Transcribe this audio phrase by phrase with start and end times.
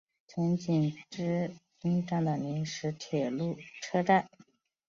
[0.25, 4.27] 田井之滨站的临时铁路车站。